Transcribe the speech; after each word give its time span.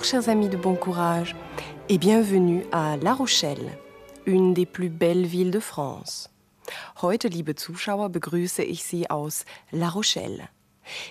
Bonjour, 0.00 0.12
chers 0.12 0.30
amis 0.30 0.48
de 0.48 0.56
bon 0.56 0.76
courage, 0.76 1.36
et 1.90 1.98
bienvenue 1.98 2.64
à 2.72 2.96
La 2.96 3.12
Rochelle, 3.12 3.76
une 4.24 4.54
des 4.54 4.64
plus 4.64 4.88
belles 4.88 5.26
villes 5.26 5.50
de 5.50 5.60
France. 5.60 6.30
Heute, 7.02 7.28
liebe 7.28 7.54
Zuschauer, 7.54 8.08
begrüße 8.08 8.62
ich 8.62 8.82
Sie 8.82 9.10
aus 9.10 9.44
La 9.72 9.90
Rochelle. 9.90 10.48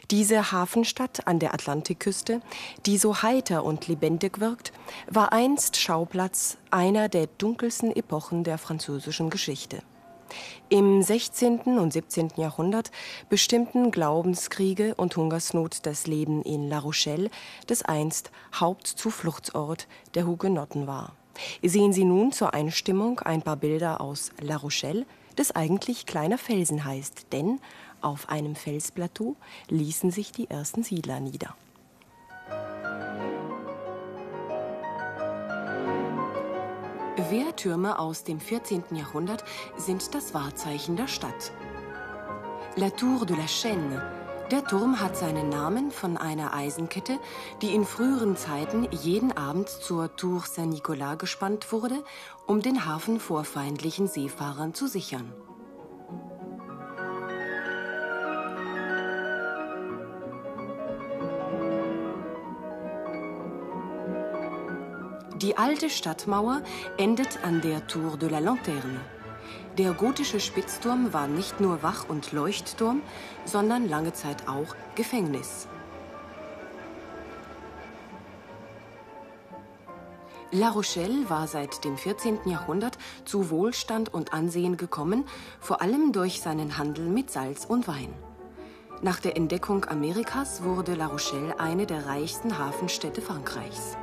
Diese 0.09 0.51
Hafenstadt 0.51 1.27
an 1.27 1.37
der 1.37 1.53
Atlantikküste, 1.53 2.41
die 2.87 2.97
so 2.97 3.21
heiter 3.21 3.63
und 3.63 3.87
lebendig 3.87 4.39
wirkt, 4.39 4.73
war 5.07 5.33
einst 5.33 5.77
Schauplatz 5.77 6.57
einer 6.71 7.09
der 7.09 7.27
dunkelsten 7.27 7.95
Epochen 7.95 8.43
der 8.43 8.57
französischen 8.57 9.29
Geschichte. 9.29 9.83
Im 10.69 11.01
16. 11.01 11.79
und 11.79 11.93
17. 11.93 12.29
Jahrhundert 12.37 12.91
bestimmten 13.29 13.91
Glaubenskriege 13.91 14.95
und 14.95 15.15
Hungersnot 15.15 15.85
das 15.85 16.07
Leben 16.07 16.41
in 16.41 16.69
La 16.69 16.79
Rochelle, 16.79 17.29
das 17.67 17.81
einst 17.81 18.31
Hauptzufluchtsort 18.53 19.87
der 20.15 20.25
Hugenotten 20.27 20.87
war. 20.87 21.13
Sehen 21.63 21.93
Sie 21.93 22.05
nun 22.05 22.31
zur 22.31 22.53
Einstimmung 22.53 23.19
ein 23.19 23.41
paar 23.41 23.55
Bilder 23.55 24.01
aus 24.01 24.31
La 24.41 24.57
Rochelle, 24.57 25.05
das 25.35 25.51
eigentlich 25.51 26.05
kleiner 26.05 26.37
Felsen 26.37 26.83
heißt, 26.83 27.27
denn 27.31 27.59
auf 28.01 28.29
einem 28.29 28.55
Felsplateau 28.55 29.35
ließen 29.69 30.11
sich 30.11 30.31
die 30.31 30.49
ersten 30.49 30.83
Siedler 30.83 31.19
nieder. 31.19 31.55
Wehrtürme 37.29 37.99
aus 37.99 38.23
dem 38.23 38.39
14. 38.39 38.83
Jahrhundert 38.91 39.43
sind 39.77 40.13
das 40.15 40.33
Wahrzeichen 40.33 40.95
der 40.95 41.07
Stadt. 41.07 41.51
La 42.75 42.89
Tour 42.89 43.25
de 43.25 43.35
la 43.35 43.45
Chaîne. 43.45 44.01
Der 44.51 44.63
Turm 44.63 44.99
hat 44.99 45.15
seinen 45.15 45.49
Namen 45.49 45.91
von 45.91 46.17
einer 46.17 46.53
Eisenkette, 46.53 47.19
die 47.61 47.75
in 47.75 47.85
früheren 47.85 48.35
Zeiten 48.35 48.87
jeden 48.91 49.35
Abend 49.35 49.69
zur 49.69 50.15
Tour 50.15 50.41
Saint-Nicolas 50.41 51.19
gespannt 51.19 51.71
wurde, 51.71 52.03
um 52.47 52.61
den 52.61 52.85
Hafen 52.85 53.19
vor 53.19 53.43
feindlichen 53.43 54.07
Seefahrern 54.07 54.73
zu 54.73 54.87
sichern. 54.87 55.31
Die 65.41 65.57
alte 65.57 65.89
Stadtmauer 65.89 66.63
endet 66.97 67.45
an 67.45 67.61
der 67.61 67.87
Tour 67.87 68.17
de 68.17 68.27
la 68.27 68.39
Lanterne. 68.39 68.99
Der 69.77 69.93
gotische 69.93 70.41
Spitzturm 70.41 71.13
war 71.13 71.29
nicht 71.29 71.61
nur 71.61 71.81
Wach- 71.81 72.09
und 72.09 72.33
Leuchtturm, 72.33 73.01
sondern 73.45 73.87
lange 73.87 74.11
Zeit 74.11 74.49
auch 74.49 74.75
Gefängnis. 74.95 75.69
La 80.51 80.71
Rochelle 80.71 81.29
war 81.29 81.47
seit 81.47 81.85
dem 81.85 81.95
14. 81.95 82.39
Jahrhundert 82.43 82.97
zu 83.23 83.49
Wohlstand 83.49 84.13
und 84.13 84.33
Ansehen 84.33 84.75
gekommen, 84.75 85.23
vor 85.61 85.81
allem 85.81 86.11
durch 86.11 86.41
seinen 86.41 86.77
Handel 86.77 87.05
mit 87.05 87.31
Salz 87.31 87.63
und 87.63 87.87
Wein. 87.87 88.13
Nach 89.01 89.21
der 89.21 89.37
Entdeckung 89.37 89.85
Amerikas 89.85 90.63
wurde 90.63 90.95
La 90.95 91.05
Rochelle 91.05 91.57
eine 91.61 91.85
der 91.85 92.07
reichsten 92.07 92.57
Hafenstädte 92.57 93.21
Frankreichs. 93.21 93.95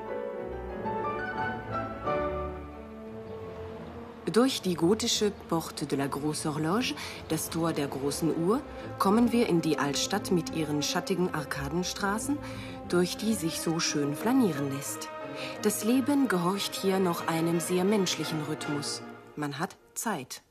Durch 4.33 4.61
die 4.61 4.75
gotische 4.75 5.31
Porte 5.49 5.87
de 5.87 5.97
la 5.97 6.09
Grosse 6.09 6.53
Horloge, 6.53 6.95
das 7.29 7.49
Tor 7.49 7.73
der 7.73 7.87
großen 7.87 8.37
Uhr, 8.45 8.61
kommen 8.99 9.31
wir 9.31 9.49
in 9.49 9.61
die 9.61 9.79
Altstadt 9.79 10.33
mit 10.33 10.57
ihren 10.57 10.83
schattigen 10.83 11.33
Arkadenstraßen, 11.33 12.37
durch 12.89 13.17
die 13.17 13.35
sich 13.35 13.61
so 13.61 13.79
schön 13.79 14.17
flanieren 14.17 14.73
lässt. 14.73 15.09
Das 15.63 15.85
Leben 15.85 16.27
gehorcht 16.27 16.75
hier 16.75 16.99
noch 16.99 17.29
einem 17.29 17.61
sehr 17.61 17.85
menschlichen 17.85 18.43
Rhythmus. 18.43 19.01
Man 19.37 19.61
hat 19.61 19.77
Zeit. 19.95 20.43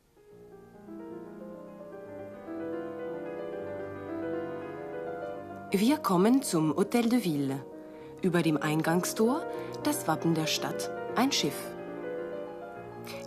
Wir 5.71 5.97
kommen 5.97 6.41
zum 6.43 6.71
Hôtel 6.71 7.09
de 7.09 7.25
Ville. 7.25 7.65
Über 8.21 8.41
dem 8.41 8.55
Eingangstor 8.55 9.45
das 9.83 10.07
Wappen 10.07 10.33
der 10.33 10.47
Stadt, 10.47 10.89
ein 11.17 11.33
Schiff. 11.33 11.74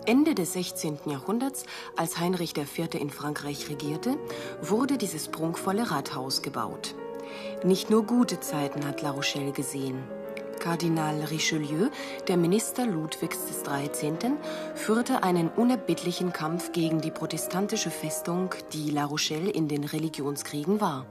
Ende 0.07 0.35
des 0.35 0.53
16. 0.55 0.99
Jahrhunderts, 1.07 1.65
als 1.97 2.19
Heinrich 2.19 2.57
IV. 2.57 2.95
in 2.95 3.11
Frankreich 3.11 3.69
regierte, 3.69 4.17
wurde 4.61 4.99
dieses 4.99 5.29
prunkvolle 5.29 5.91
Rathaus 5.91 6.43
gebaut. 6.43 6.95
Nicht 7.65 7.91
nur 7.91 8.05
gute 8.05 8.41
Zeiten 8.41 8.87
hat 8.87 9.03
La 9.03 9.11
Rochelle 9.11 9.53
gesehen. 9.53 10.03
Kardinal 10.59 11.23
Richelieu, 11.25 11.89
der 12.27 12.37
Minister 12.37 12.85
Ludwigs 12.85 13.39
XIII., 13.47 14.33
führte 14.75 15.23
einen 15.23 15.49
unerbittlichen 15.49 16.33
Kampf 16.33 16.73
gegen 16.73 17.01
die 17.01 17.11
protestantische 17.11 17.91
Festung, 17.91 18.55
die 18.73 18.91
La 18.91 19.05
Rochelle 19.05 19.51
in 19.51 19.69
den 19.69 19.85
Religionskriegen 19.85 20.81
war. 20.81 21.07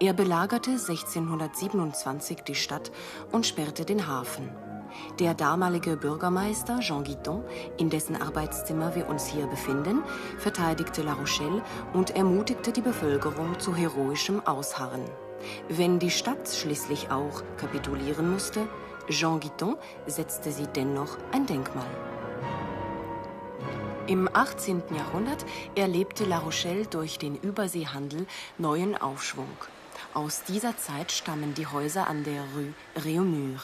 Er 0.00 0.12
belagerte 0.12 0.72
1627 0.72 2.42
die 2.42 2.54
Stadt 2.54 2.90
und 3.30 3.46
sperrte 3.46 3.84
den 3.84 4.06
Hafen. 4.06 4.50
Der 5.18 5.34
damalige 5.34 5.96
Bürgermeister 5.96 6.80
Jean 6.80 7.04
Guiton, 7.04 7.44
in 7.78 7.90
dessen 7.90 8.20
Arbeitszimmer 8.20 8.94
wir 8.94 9.08
uns 9.08 9.26
hier 9.26 9.46
befinden, 9.46 10.02
verteidigte 10.38 11.02
La 11.02 11.14
Rochelle 11.14 11.62
und 11.92 12.10
ermutigte 12.16 12.72
die 12.72 12.80
Bevölkerung 12.80 13.58
zu 13.58 13.74
heroischem 13.74 14.40
Ausharren. 14.46 15.04
Wenn 15.68 15.98
die 15.98 16.10
Stadt 16.10 16.48
schließlich 16.48 17.10
auch 17.10 17.42
kapitulieren 17.56 18.30
musste, 18.30 18.66
Jean 19.08 19.40
Guiton 19.40 19.76
setzte 20.06 20.52
sie 20.52 20.66
dennoch 20.66 21.18
ein 21.32 21.46
Denkmal. 21.46 21.86
Im 24.06 24.28
18. 24.32 24.82
Jahrhundert 24.96 25.44
erlebte 25.76 26.24
La 26.24 26.38
Rochelle 26.38 26.86
durch 26.86 27.18
den 27.18 27.36
Überseehandel 27.36 28.26
neuen 28.58 29.00
Aufschwung. 29.00 29.48
Aus 30.12 30.42
dieser 30.42 30.76
Zeit 30.76 31.12
stammen 31.12 31.54
die 31.54 31.66
Häuser 31.66 32.08
an 32.08 32.24
der 32.24 32.42
Rue 32.54 32.74
Réaumur. 32.96 33.60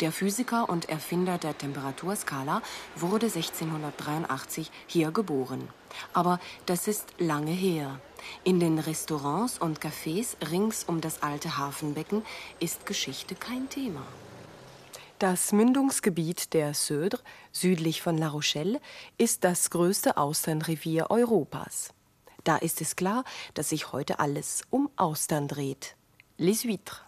Der 0.00 0.12
Physiker 0.12 0.68
und 0.68 0.88
Erfinder 0.88 1.38
der 1.38 1.58
Temperaturskala 1.58 2.62
wurde 2.94 3.26
1683 3.26 4.70
hier 4.86 5.10
geboren. 5.10 5.68
Aber 6.12 6.38
das 6.66 6.86
ist 6.86 7.14
lange 7.18 7.50
her. 7.50 7.98
In 8.44 8.60
den 8.60 8.78
Restaurants 8.78 9.58
und 9.58 9.80
Cafés 9.80 10.36
rings 10.52 10.84
um 10.84 11.00
das 11.00 11.22
alte 11.22 11.58
Hafenbecken 11.58 12.22
ist 12.60 12.86
Geschichte 12.86 13.34
kein 13.34 13.68
Thema. 13.68 14.02
Das 15.18 15.50
Mündungsgebiet 15.50 16.52
der 16.54 16.74
Södre, 16.74 17.20
südlich 17.50 18.00
von 18.00 18.16
La 18.16 18.28
Rochelle, 18.28 18.80
ist 19.16 19.42
das 19.42 19.70
größte 19.70 20.16
Austernrevier 20.16 21.10
Europas. 21.10 21.92
Da 22.44 22.56
ist 22.56 22.80
es 22.80 22.94
klar, 22.94 23.24
dass 23.54 23.70
sich 23.70 23.90
heute 23.90 24.20
alles 24.20 24.62
um 24.70 24.90
Austern 24.94 25.48
dreht. 25.48 25.96
Les 26.36 26.62
huîtres. 26.62 27.07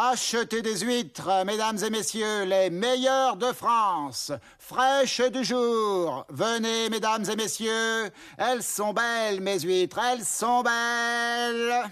Achetez 0.00 0.62
des 0.62 0.78
huîtres, 0.78 1.44
mesdames 1.44 1.76
et 1.84 1.90
messieurs, 1.90 2.44
les 2.44 2.70
meilleures 2.70 3.36
de 3.36 3.52
France, 3.52 4.30
fraîches 4.56 5.28
du 5.32 5.42
jour. 5.42 6.24
Venez, 6.28 6.88
mesdames 6.88 7.24
et 7.28 7.34
messieurs, 7.34 8.08
elles 8.36 8.62
sont 8.62 8.92
belles, 8.92 9.40
mes 9.40 9.58
huîtres, 9.58 9.98
elles 9.98 10.24
sont 10.24 10.62
belles. 10.62 11.90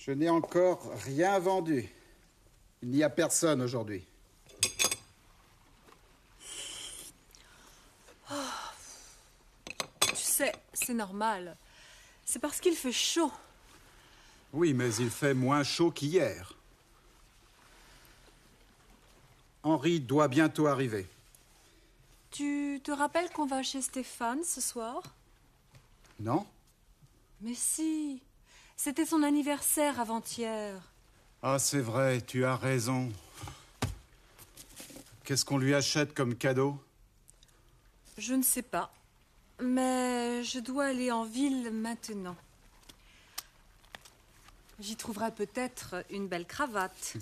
Je 0.00 0.12
n'ai 0.12 0.30
encore 0.30 0.90
rien 1.04 1.38
vendu. 1.38 1.86
Il 2.82 2.88
n'y 2.88 3.02
a 3.02 3.10
personne 3.10 3.60
aujourd'hui. 3.60 4.02
Tu 10.00 10.16
sais, 10.16 10.54
c'est 10.72 10.94
normal. 10.94 11.54
C'est 12.24 12.38
parce 12.38 12.60
qu'il 12.60 12.76
fait 12.76 12.92
chaud. 12.92 13.30
Oui, 14.54 14.72
mais 14.72 14.94
il 14.94 15.10
fait 15.10 15.34
moins 15.34 15.62
chaud 15.62 15.90
qu'hier. 15.90 16.54
Henri 19.62 20.00
doit 20.00 20.28
bientôt 20.28 20.66
arriver. 20.66 21.06
Tu 22.30 22.80
te 22.82 22.90
rappelles 22.90 23.30
qu'on 23.30 23.44
va 23.44 23.62
chez 23.62 23.82
Stéphane 23.82 24.44
ce 24.44 24.62
soir? 24.62 25.02
Non? 26.18 26.46
Mais 27.42 27.54
si. 27.54 28.22
C'était 28.82 29.04
son 29.04 29.22
anniversaire 29.22 30.00
avant-hier. 30.00 30.80
Ah, 31.42 31.58
c'est 31.58 31.82
vrai, 31.82 32.22
tu 32.22 32.46
as 32.46 32.56
raison. 32.56 33.12
Qu'est-ce 35.22 35.44
qu'on 35.44 35.58
lui 35.58 35.74
achète 35.74 36.14
comme 36.14 36.34
cadeau? 36.34 36.82
Je 38.16 38.32
ne 38.32 38.42
sais 38.42 38.62
pas. 38.62 38.90
Mais 39.60 40.42
je 40.44 40.60
dois 40.60 40.86
aller 40.86 41.10
en 41.10 41.24
ville 41.24 41.70
maintenant. 41.70 42.36
J'y 44.80 44.96
trouverai 44.96 45.30
peut-être 45.30 46.02
une 46.08 46.26
belle 46.26 46.46
cravate. 46.46 47.18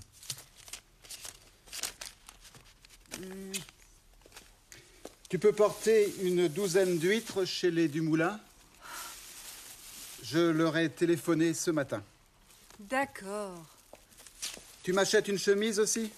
Tu 5.29 5.41
peux 5.41 5.53
porter 5.53 6.15
une 6.23 6.47
douzaine 6.47 6.99
d'huîtres 6.99 7.45
chez 7.45 7.73
les 7.73 7.89
Dumoulin 7.89 8.39
Je 10.23 10.39
leur 10.39 10.77
ai 10.77 10.91
téléphoné 10.91 11.55
ce 11.55 11.71
matin. 11.71 12.03
D'accord. 12.79 13.65
Tu 14.83 14.93
m'achètes 14.93 15.29
une 15.29 15.39
chemise 15.39 15.81
aussi? 15.81 16.11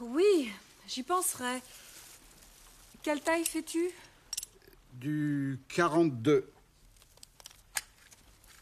Oui, 0.00 0.50
j'y 0.86 1.02
penserai. 1.02 1.62
Quelle 3.02 3.20
taille 3.20 3.44
fais-tu? 3.44 3.90
Du 4.92 5.58
42. 5.68 6.50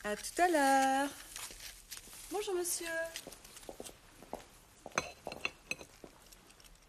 À 0.05 0.17
tout 0.17 0.43
à 0.43 0.49
l'heure. 0.49 1.11
Bonjour, 2.31 2.55
monsieur. 2.55 2.87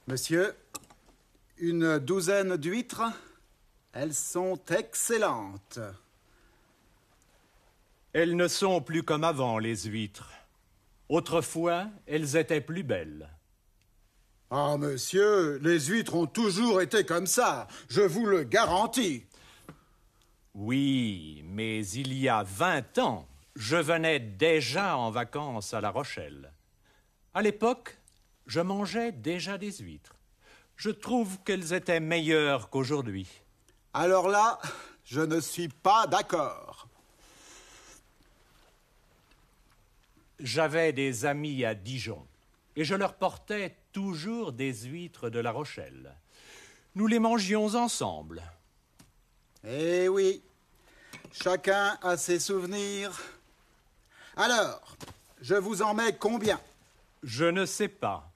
Monsieur, 0.08 0.56
une 1.58 2.00
douzaine 2.00 2.56
d'huîtres 2.58 3.04
Elles 3.94 4.14
sont 4.14 4.60
excellentes. 4.70 5.80
Elles 8.14 8.36
ne 8.36 8.48
sont 8.48 8.82
plus 8.82 9.04
comme 9.04 9.24
avant, 9.24 9.60
les 9.60 9.84
huîtres. 9.84 10.32
Autrefois, 11.10 11.88
elles 12.06 12.36
étaient 12.36 12.62
plus 12.62 12.84
belles. 12.84 13.30
Ah, 14.50 14.78
monsieur, 14.78 15.58
les 15.58 15.80
huîtres 15.88 16.16
ont 16.16 16.26
toujours 16.26 16.82
été 16.82 17.06
comme 17.06 17.28
ça, 17.28 17.68
je 17.90 18.02
vous 18.02 18.26
le 18.26 18.44
garantis. 18.44 19.26
Oui, 20.54 21.44
mais 21.46 21.86
il 21.88 22.14
y 22.14 22.30
a 22.30 22.44
vingt 22.44 22.98
ans, 22.98 23.28
je 23.56 23.76
venais 23.76 24.20
déjà 24.20 24.98
en 24.98 25.12
vacances 25.12 25.74
à 25.74 25.82
La 25.82 25.90
Rochelle. 25.90 26.54
À 27.34 27.42
l'époque, 27.42 27.98
je 28.46 28.62
mangeais 28.62 29.12
déjà 29.12 29.58
des 29.58 29.74
huîtres. 29.74 30.16
Je 30.78 30.92
trouve 30.92 31.40
qu'elles 31.44 31.74
étaient 31.74 32.00
meilleures 32.00 32.70
qu'aujourd'hui. 32.70 33.28
Alors 33.94 34.30
là, 34.30 34.60
je 35.04 35.22
ne 35.22 35.42
suis 35.42 35.68
pas 35.68 36.08
d'accord. 36.08 36.87
J'avais 40.40 40.94
des 40.94 41.26
amis 41.26 41.66
à 41.66 41.74
Dijon 41.74 42.26
et 42.76 42.84
je 42.84 42.94
leur 42.94 43.16
portais 43.16 43.76
toujours 43.92 44.52
des 44.52 44.74
huîtres 44.74 45.30
de 45.30 45.40
La 45.40 45.52
Rochelle. 45.52 46.16
Nous 46.94 47.08
les 47.08 47.20
mangions 47.20 47.74
ensemble. 47.74 48.44
Eh 49.68 50.08
oui, 50.08 50.44
chacun 51.32 51.98
a 52.04 52.18
ses 52.18 52.40
souvenirs. 52.40 53.20
Alors, 54.36 54.96
je 55.42 55.56
vous 55.56 55.82
en 55.82 55.96
mets 55.96 56.16
combien? 56.16 56.60
Je 57.24 57.46
ne 57.46 57.66
sais 57.66 57.88
pas. 57.88 58.32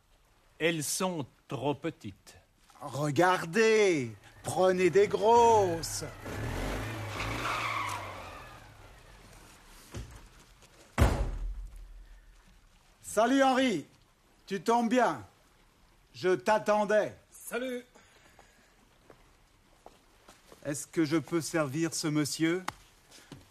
Elles 0.57 0.83
sont 0.83 1.25
trop 1.48 1.75
petites. 1.75 2.36
Regardez, 2.81 4.12
prenez 4.44 4.89
des 4.89 5.07
grosses. 5.07 6.03
Salut 13.13 13.44
Henri, 13.44 13.86
tu 14.48 14.62
tombes 14.62 14.88
bien. 14.88 15.22
Je 16.13 16.30
t'attendais. 16.30 17.13
Salut 17.30 17.84
Est-ce 20.66 20.88
que 20.88 21.04
je 21.04 21.18
peux 21.18 21.42
servir 21.42 21.94
ce 21.94 22.08
monsieur? 22.08 22.63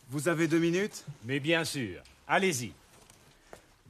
Vous 0.09 0.29
avez 0.29 0.49
deux 0.49 0.59
minutes? 0.59 1.05
Mais 1.25 1.41
bien 1.41 1.67
sûr, 1.67 2.03
allez-y. 2.27 2.73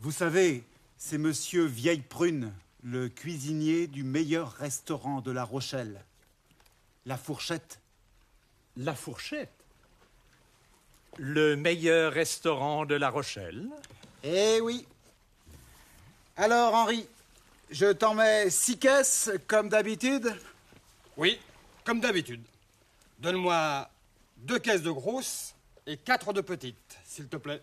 Vous 0.01 0.11
savez, 0.11 0.65
c'est 0.99 1.19
monsieur 1.19 1.67
Vieille 1.67 2.03
Prune, 2.03 2.53
le 2.83 3.09
cuisinier 3.09 3.87
du 3.87 4.03
meilleur 4.03 4.51
restaurant 4.51 5.21
de 5.21 5.31
La 5.31 5.45
Rochelle. 5.45 6.05
La 7.07 7.17
fourchette. 7.17 7.79
La 8.77 8.97
fourchette? 8.97 9.55
Le 11.17 11.55
meilleur 11.55 12.13
restaurant 12.13 12.87
de 12.87 12.97
La 12.97 13.11
Rochelle? 13.11 13.69
Eh 14.25 14.61
oui. 14.61 14.85
Alors 16.41 16.75
Henri, 16.75 17.07
je 17.71 17.93
t'en 17.93 18.15
mets 18.15 18.49
six 18.49 18.79
caisses 18.79 19.31
comme 19.47 19.69
d'habitude 19.69 20.35
Oui, 21.19 21.39
comme 21.85 22.01
d'habitude. 22.01 22.41
Donne-moi 23.19 23.87
deux 24.39 24.59
caisses 24.59 24.81
de 24.81 24.91
grosses 24.91 25.55
et 25.87 25.99
quatre 25.99 26.33
de 26.33 26.41
petites, 26.41 26.99
s'il 27.05 27.29
te 27.29 27.37
plaît. 27.37 27.61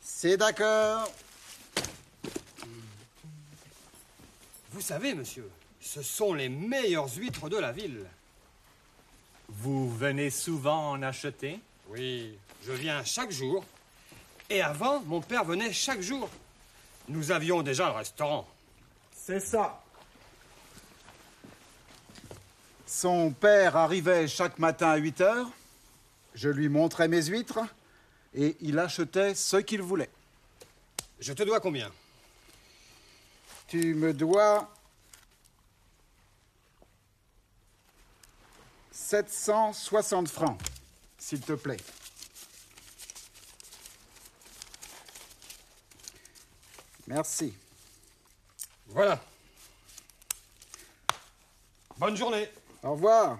C'est 0.00 0.36
d'accord. 0.36 1.10
Vous 4.70 4.80
savez, 4.80 5.12
monsieur, 5.14 5.50
ce 5.80 6.00
sont 6.00 6.32
les 6.32 6.48
meilleures 6.48 7.12
huîtres 7.12 7.48
de 7.48 7.56
la 7.56 7.72
ville. 7.72 8.06
Vous 9.48 9.92
venez 9.92 10.30
souvent 10.30 10.90
en 10.90 11.02
acheter? 11.02 11.58
Oui, 11.88 12.38
je 12.64 12.70
viens 12.70 13.02
chaque 13.02 13.32
jour. 13.32 13.64
Et 14.48 14.62
avant, 14.62 15.00
mon 15.00 15.20
père 15.20 15.44
venait 15.44 15.72
chaque 15.72 16.00
jour. 16.00 16.30
Nous 17.10 17.32
avions 17.32 17.62
déjà 17.64 17.86
le 17.86 17.96
restaurant. 17.96 18.46
C'est 19.12 19.40
ça. 19.40 19.82
Son 22.86 23.32
père 23.32 23.76
arrivait 23.76 24.28
chaque 24.28 24.60
matin 24.60 24.90
à 24.90 24.96
8 24.96 25.20
heures. 25.20 25.50
Je 26.34 26.48
lui 26.48 26.68
montrais 26.68 27.08
mes 27.08 27.24
huîtres 27.24 27.58
et 28.32 28.56
il 28.60 28.78
achetait 28.78 29.34
ce 29.34 29.56
qu'il 29.56 29.82
voulait. 29.82 30.10
Je 31.18 31.32
te 31.32 31.42
dois 31.42 31.58
combien? 31.58 31.90
Tu 33.66 33.94
me 33.94 34.14
dois 34.14 34.72
760 38.92 40.28
francs, 40.28 40.60
s'il 41.18 41.40
te 41.40 41.54
plaît. 41.54 41.78
Merci. 47.10 47.52
Voilà. 48.86 49.20
Bonne 51.98 52.16
journée. 52.16 52.48
Au 52.84 52.92
revoir. 52.92 53.36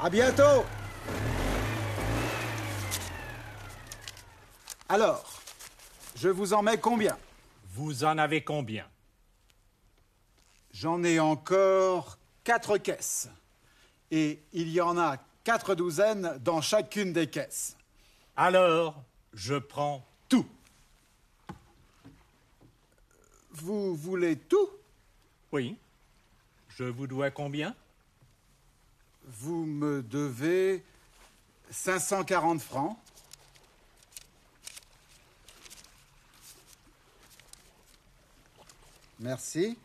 À 0.00 0.08
bientôt. 0.08 0.64
Alors, 4.88 5.22
je 6.14 6.30
vous 6.30 6.54
en 6.54 6.62
mets 6.62 6.78
combien? 6.78 7.18
Vous 7.74 8.04
en 8.04 8.16
avez 8.16 8.44
combien? 8.44 8.88
J'en 10.72 11.04
ai 11.04 11.20
encore 11.20 12.16
quatre 12.44 12.78
caisses. 12.78 13.28
Et 14.10 14.42
il 14.54 14.70
y 14.70 14.80
en 14.80 14.96
a 14.96 15.18
quatre 15.46 15.76
douzaines 15.76 16.38
dans 16.40 16.60
chacune 16.60 17.12
des 17.12 17.30
caisses. 17.30 17.76
Alors, 18.36 19.00
je 19.32 19.54
prends 19.54 20.04
tout. 20.28 20.44
Vous 23.52 23.94
voulez 23.94 24.36
tout? 24.36 24.68
Oui. 25.52 25.76
Je 26.70 26.82
vous 26.82 27.06
dois 27.06 27.30
combien? 27.30 27.76
Vous 29.22 29.64
me 29.64 30.02
devez 30.02 30.82
540 31.70 32.60
francs. 32.60 32.98
Merci. 39.20 39.78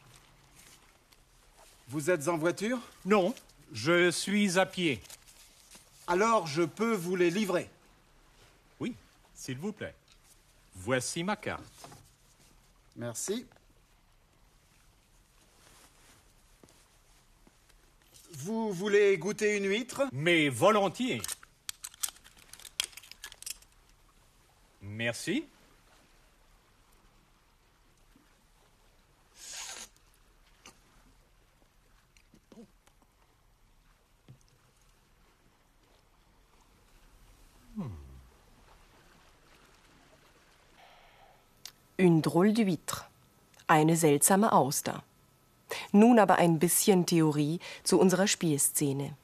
Vous 1.88 2.10
êtes 2.10 2.28
en 2.28 2.38
voiture? 2.38 2.80
Non, 3.06 3.36
je 3.72 4.10
suis 4.10 4.58
à 4.58 4.66
pied. 4.66 5.00
Alors 6.12 6.46
je 6.46 6.64
peux 6.64 6.94
vous 6.94 7.16
les 7.16 7.30
livrer. 7.30 7.70
Oui, 8.82 8.94
s'il 9.34 9.58
vous 9.58 9.72
plaît. 9.72 9.96
Voici 10.76 11.24
ma 11.24 11.38
carte. 11.38 11.64
Merci. 12.98 13.46
Vous 18.34 18.74
voulez 18.74 19.18
goûter 19.18 19.56
une 19.56 19.70
huître? 19.70 20.02
Mais 20.12 20.50
volontiers. 20.50 21.22
Merci. 24.82 25.46
Une 42.02 42.20
drôle 42.20 42.52
d'huître. 42.52 43.12
Eine 43.68 43.96
seltsame 43.96 44.52
Auster. 44.52 45.04
Nun 45.94 46.18
aber 46.18 46.40
ein 46.40 46.58
bisschen 46.58 47.06
Theorie 47.06 47.60
zu 47.84 48.00
unserer 48.00 48.26
Spielszene. 48.26 49.16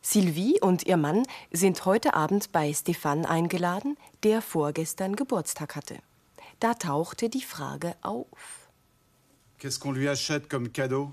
Sylvie 0.00 0.60
und 0.60 0.86
ihr 0.86 0.96
Mann 0.96 1.26
sind 1.50 1.84
heute 1.84 2.14
Abend 2.14 2.52
bei 2.52 2.72
Stefan 2.72 3.26
eingeladen, 3.26 3.96
der 4.22 4.40
vorgestern 4.40 5.16
Geburtstag 5.16 5.74
hatte. 5.74 5.98
Da 6.60 6.74
tauchte 6.74 7.28
die 7.28 7.42
Frage 7.42 7.96
auf. 8.02 8.68
Qu'est-ce 9.58 9.80
qu'on 9.80 9.90
lui 9.90 10.08
achète 10.08 10.48
comme 10.48 10.70
cadeau 10.70 11.12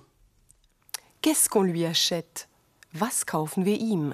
Qu'est-ce 1.24 1.50
qu'on 1.50 1.64
lui 1.64 1.88
achète? 1.88 2.48
Was 2.94 3.26
kaufen 3.26 3.66
wir 3.66 3.80
ihm? 3.80 4.14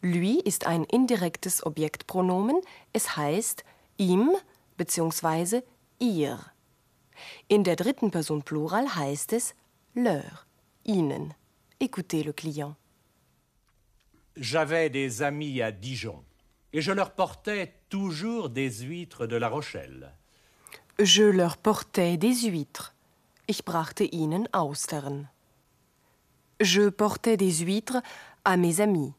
Lui 0.00 0.40
ist 0.40 0.66
ein 0.66 0.84
indirektes 0.84 1.62
Objektpronomen. 1.66 2.56
Es 2.94 3.18
heißt 3.18 3.64
ihm 3.98 4.30
bzw. 4.78 5.62
ihr. 6.00 6.38
In 7.48 7.64
der 7.64 7.76
dritten 7.76 8.10
Person 8.10 8.42
Plural 8.42 8.86
heißt 8.94 9.32
es 9.34 9.54
leur, 9.94 10.46
ihnen. 10.84 11.34
Écoutez 11.80 12.22
le 12.22 12.32
client. 12.32 12.74
J'avais 14.36 14.88
des 14.88 15.22
amis 15.22 15.60
à 15.60 15.72
Dijon 15.72 16.24
et 16.72 16.80
je 16.80 16.92
leur 16.92 17.10
portais 17.10 17.74
toujours 17.88 18.50
des 18.50 18.70
huîtres 18.70 19.26
de 19.26 19.36
La 19.36 19.48
Rochelle. 19.48 20.12
Je 20.98 21.24
leur 21.24 21.56
portais 21.56 22.16
des 22.16 22.34
huîtres. 22.34 22.94
Ich 23.48 23.64
brachte 23.64 24.02
ihnen 24.02 24.48
Austern. 24.52 25.28
Je 26.60 26.88
portais 26.88 27.36
des 27.36 27.58
huîtres 27.60 28.02
à 28.44 28.56
mes 28.56 28.80
amis. 28.80 29.12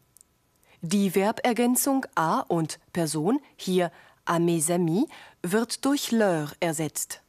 Die 0.81 1.09
Verbergänzung 1.09 2.05
a 2.15 2.45
und 2.47 2.79
Person, 2.93 3.39
hier 3.57 3.91
à 4.29 4.39
mes 4.39 4.71
amis, 4.71 5.07
wird 5.43 5.83
durch 5.83 6.11
leur 6.11 6.53
ersetzt. 6.61 7.21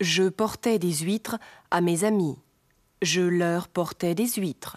Je 0.00 0.28
portais 0.28 0.78
des 0.78 1.00
huîtres 1.00 1.38
à 1.70 1.80
mes 1.80 2.04
amis. 2.04 2.36
Je 3.02 3.22
leur 3.22 3.68
portais 3.68 4.14
des 4.14 4.34
huîtres. 4.36 4.76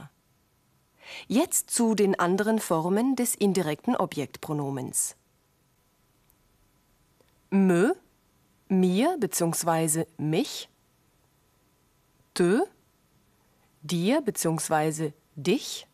Jetzt 1.30 1.70
zu 1.70 1.96
den 1.96 2.20
anderen 2.20 2.60
Formen 2.60 3.16
des 3.16 3.36
indirekten 3.36 3.96
Objektpronomens. 3.96 5.16
Me, 7.50 7.96
mir 8.70 9.18
bzw. 9.20 10.06
mich. 10.18 10.70
Te, 12.34 12.68
dir 13.84 14.22
bzw. 14.22 15.12
dich. 15.36 15.88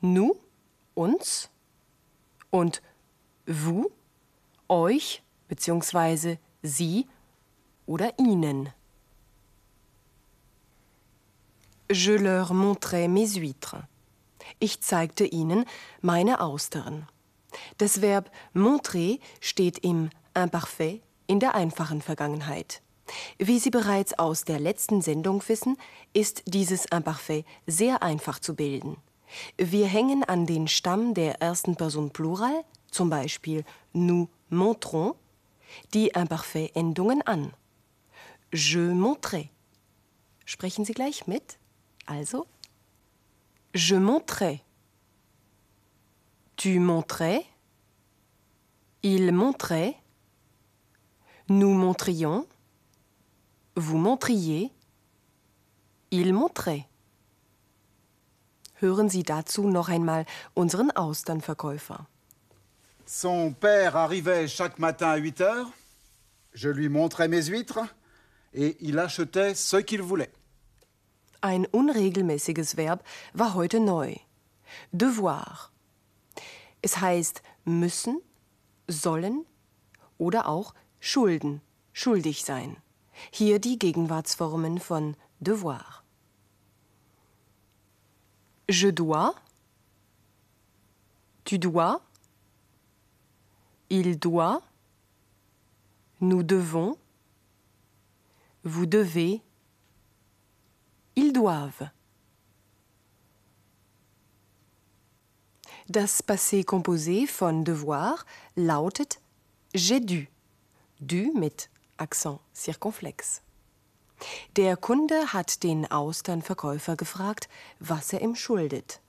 Nu, 0.00 0.34
uns. 0.94 1.50
Und 2.50 2.82
vous, 3.46 3.90
euch 4.68 5.22
bzw. 5.48 6.36
sie 6.62 7.06
oder 7.86 8.12
ihnen. 8.18 8.72
Je 11.90 12.12
leur 12.12 12.54
montrai 12.54 13.08
mes 13.08 13.36
huîtres. 13.36 13.82
Ich 14.60 14.80
zeigte 14.80 15.24
ihnen 15.24 15.64
meine 16.00 16.40
Austern. 16.40 17.08
Das 17.78 18.00
Verb 18.00 18.30
montrer 18.52 19.18
steht 19.40 19.78
im 19.78 20.10
Imparfait 20.34 21.02
in 21.26 21.40
der 21.40 21.54
einfachen 21.54 22.00
Vergangenheit. 22.00 22.82
Wie 23.38 23.58
Sie 23.58 23.70
bereits 23.70 24.18
aus 24.18 24.44
der 24.44 24.60
letzten 24.60 25.02
Sendung 25.02 25.42
wissen, 25.48 25.76
ist 26.12 26.42
dieses 26.46 26.84
Imparfait 26.86 27.44
sehr 27.66 28.02
einfach 28.04 28.38
zu 28.38 28.54
bilden. 28.54 28.96
Wir 29.56 29.86
hängen 29.86 30.24
an 30.24 30.46
den 30.46 30.68
Stamm 30.68 31.14
der 31.14 31.40
ersten 31.40 31.76
Person 31.76 32.10
Plural, 32.10 32.64
zum 32.90 33.10
Beispiel 33.10 33.64
nous 33.92 34.28
montrons, 34.50 35.16
die 35.92 36.08
Imparfait-Endungen 36.08 37.22
an. 37.22 37.52
Je 38.52 38.80
montrai. 38.80 39.50
Sprechen 40.44 40.84
Sie 40.84 40.94
gleich 40.94 41.26
mit? 41.26 41.58
Also, 42.06 42.46
je 43.74 43.96
montrais. 43.96 44.60
Tu 46.56 46.80
montrais. 46.80 47.46
Il 49.02 49.32
montrait. 49.32 49.94
Nous 51.48 51.72
montrions. 51.72 52.46
Vous 53.76 53.96
montriez. 53.96 54.72
Il 56.10 56.34
montrait. 56.34 56.86
Hören 58.80 59.08
Sie 59.08 59.22
dazu 59.22 59.68
noch 59.68 59.88
einmal 59.88 60.26
unseren 60.54 60.90
Austernverkäufer. 60.90 62.06
Son 63.12 63.52
père 63.52 63.96
arrivait 63.96 64.46
chaque 64.46 64.78
matin 64.78 65.08
à 65.08 65.16
8 65.16 65.40
heures. 65.40 65.68
Je 66.52 66.68
lui 66.68 66.88
montrais 66.88 67.26
mes 67.26 67.42
huîtres 67.42 67.80
et 68.54 68.76
il 68.78 69.00
achetait 69.00 69.56
ce 69.56 69.78
qu'il 69.78 70.00
voulait. 70.00 70.30
Ein 71.42 71.66
unregelmäßiges 71.72 72.76
Verb 72.76 73.02
war 73.34 73.54
heute 73.54 73.80
neu. 73.80 74.14
Devoir. 74.92 75.72
Es 76.82 77.00
heißt 77.00 77.42
müssen, 77.64 78.20
sollen 78.86 79.44
oder 80.18 80.46
auch 80.46 80.72
schulden, 81.00 81.62
schuldig 81.92 82.44
sein. 82.44 82.76
Hier 83.32 83.58
die 83.58 83.76
Gegenwartsformen 83.80 84.78
von 84.78 85.16
devoir. 85.40 86.04
Je 88.68 88.92
dois. 88.92 89.34
Tu 91.44 91.58
dois. 91.58 92.00
Il 93.90 94.18
doit. 94.18 94.62
Nous 96.20 96.42
devons. 96.42 96.96
Vous 98.64 98.86
devez. 98.86 99.42
Ils 101.16 101.32
doivent. 101.32 101.90
Das 105.88 106.22
Passé 106.22 106.62
composé 106.62 107.26
von 107.26 107.64
devoir 107.64 108.24
lautet 108.56 109.20
j'ai 109.74 110.00
dû. 110.00 110.28
Dû 111.00 111.32
mit 111.34 111.68
Akzent 111.98 112.40
circonflex. 112.54 113.42
Der 114.56 114.76
Kunde 114.76 115.32
hat 115.32 115.62
den 115.62 115.90
Austernverkäufer 115.90 116.96
gefragt, 116.96 117.48
was 117.78 118.12
er 118.12 118.20
ihm 118.20 118.34
schuldet. 118.34 119.00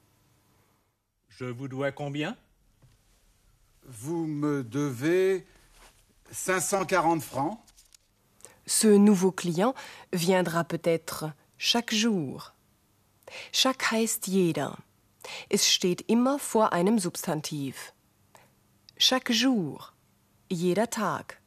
Je 1.29 1.45
vous 1.45 1.67
dois 1.67 1.91
combien? 1.91 2.35
Vous 3.83 4.25
me 4.25 4.63
devez 4.63 5.45
540 6.31 7.21
francs. 7.21 7.57
Ce 8.65 8.87
nouveau 8.87 9.31
client 9.31 9.73
viendra 10.13 10.63
peut-être 10.63 11.31
chaque 11.57 11.93
jour. 11.93 12.53
Chaque 13.51 13.91
heißt 13.91 14.27
jeder. 14.27 14.77
Es 15.49 15.69
steht 15.69 16.09
immer 16.09 16.39
vor 16.39 16.73
einem 16.73 16.99
Substantiv. 16.99 17.93
Chaque 18.97 19.31
jour, 19.31 19.93
jeder 20.49 20.89
Tag. 20.89 21.41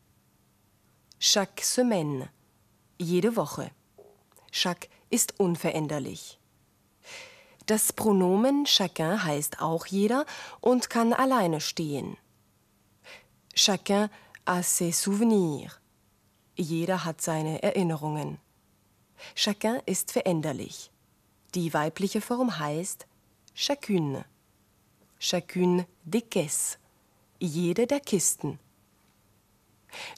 Chaque 1.20 1.62
semaine, 1.62 2.28
jede 2.98 3.36
Woche. 3.36 3.70
Chaque 4.52 4.88
ist 5.10 5.38
unveränderlich. 5.38 6.38
Das 7.66 7.92
Pronomen 7.92 8.66
chacun 8.66 9.24
heißt 9.24 9.60
auch 9.62 9.86
jeder 9.86 10.26
und 10.60 10.90
kann 10.90 11.12
alleine 11.12 11.60
stehen. 11.60 12.18
Chacun 13.56 14.10
a 14.46 14.62
ses 14.62 14.92
souvenirs. 14.92 15.78
Jeder 16.56 17.04
hat 17.04 17.20
seine 17.20 17.62
Erinnerungen. 17.62 18.38
Chacun 19.36 19.80
ist 19.86 20.10
veränderlich. 20.10 20.90
Die 21.54 21.72
weibliche 21.72 22.20
Form 22.20 22.58
heißt 22.58 23.06
chacune. 23.54 24.24
Chacune 25.20 25.86
des 26.04 26.24
caisses. 26.28 26.78
Jede 27.38 27.86
der 27.86 28.00
Kisten. 28.00 28.58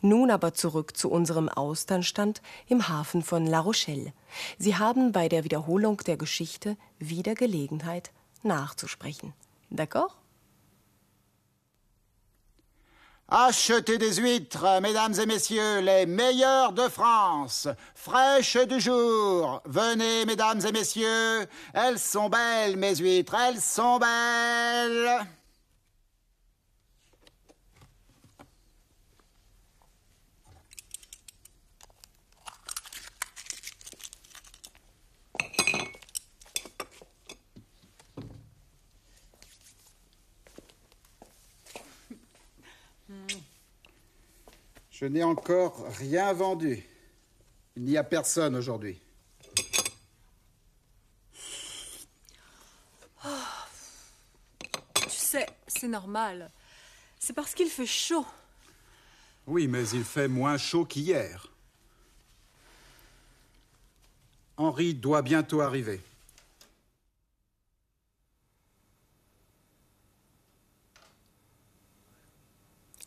Nun 0.00 0.30
aber 0.30 0.54
zurück 0.54 0.96
zu 0.96 1.10
unserem 1.10 1.50
Austernstand 1.50 2.40
im 2.68 2.88
Hafen 2.88 3.22
von 3.22 3.46
La 3.46 3.60
Rochelle. 3.60 4.14
Sie 4.58 4.76
haben 4.76 5.12
bei 5.12 5.28
der 5.28 5.44
Wiederholung 5.44 5.98
der 5.98 6.16
Geschichte 6.16 6.78
wieder 6.98 7.34
Gelegenheit 7.34 8.12
nachzusprechen. 8.42 9.34
D'accord? 9.70 10.12
Achetez 13.28 13.98
des 13.98 14.14
huîtres, 14.14 14.80
mesdames 14.80 15.14
et 15.20 15.26
messieurs, 15.26 15.80
les 15.80 16.06
meilleures 16.06 16.72
de 16.72 16.88
France, 16.88 17.66
fraîches 17.92 18.56
du 18.68 18.78
jour. 18.78 19.60
Venez, 19.64 20.24
mesdames 20.24 20.60
et 20.64 20.70
messieurs, 20.70 21.44
elles 21.74 21.98
sont 21.98 22.28
belles, 22.28 22.76
mes 22.76 22.94
huîtres, 22.94 23.34
elles 23.34 23.60
sont 23.60 23.98
belles. 23.98 25.26
Je 44.98 45.04
n'ai 45.04 45.22
encore 45.22 45.86
rien 45.98 46.32
vendu. 46.32 46.82
Il 47.76 47.82
n'y 47.82 47.98
a 47.98 48.02
personne 48.02 48.56
aujourd'hui. 48.56 48.98
Tu 53.22 55.10
sais, 55.10 55.46
c'est 55.66 55.88
normal. 55.88 56.50
C'est 57.18 57.34
parce 57.34 57.52
qu'il 57.52 57.68
fait 57.68 57.84
chaud. 57.84 58.24
Oui, 59.46 59.68
mais 59.68 59.86
il 59.90 60.02
fait 60.02 60.28
moins 60.28 60.56
chaud 60.56 60.86
qu'hier. 60.86 61.46
Henri 64.56 64.94
doit 64.94 65.20
bientôt 65.20 65.60
arriver. 65.60 66.00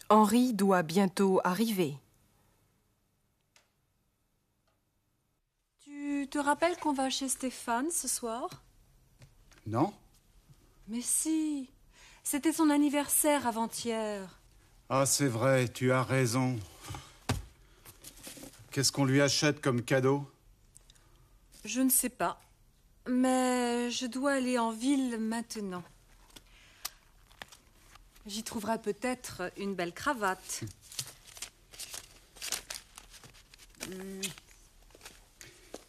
Henri 0.10 0.54
doit 0.54 0.82
bientôt 0.82 1.40
arriver. 1.44 1.96
Tu 5.84 6.28
te 6.32 6.40
rappelles 6.40 6.78
qu'on 6.78 6.94
va 6.94 7.12
chez 7.12 7.30
Stéphane 7.30 7.92
ce 7.92 8.08
soir? 8.08 8.50
Non 9.68 9.94
Mais 10.88 11.02
si. 11.02 11.70
C'était 12.24 12.54
son 12.54 12.72
anniversaire 12.72 13.46
avant-hier. 13.46 14.40
Ah, 14.90 15.06
c'est 15.06 15.28
vrai, 15.28 15.68
tu 15.68 15.92
as 15.92 16.02
raison. 16.02 16.60
Qu'est-ce 18.72 18.92
qu'on 18.92 19.06
lui 19.06 19.22
achète 19.22 19.62
comme 19.62 19.84
cadeau? 19.84 20.26
Je 21.66 21.82
ne 21.82 21.90
sais 21.90 22.10
pas. 22.10 22.42
Mais 23.08 23.92
je 23.92 24.08
dois 24.08 24.34
aller 24.34 24.58
en 24.58 24.72
ville 24.72 25.20
maintenant. 25.20 25.84
J'y 28.30 28.44
trouverai 28.44 28.78
peut-être 28.78 29.52
une 29.58 29.74
belle 29.74 29.92
cravate. 29.92 30.62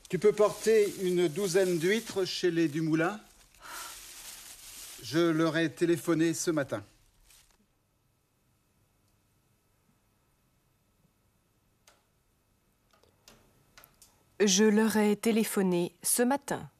Tu 0.08 0.18
peux 0.18 0.32
porter 0.32 0.90
une 1.02 1.28
douzaine 1.28 1.78
d'huîtres 1.78 2.24
chez 2.24 2.50
les 2.50 2.68
Dumoulin 2.68 3.20
Je 5.02 5.18
leur 5.18 5.58
ai 5.58 5.70
téléphoné 5.70 6.32
ce 6.32 6.50
matin. 6.50 6.82
Je 14.40 14.64
leur 14.64 14.96
ai 14.96 15.14
téléphoné 15.14 15.94
ce 16.02 16.22
matin. 16.22 16.70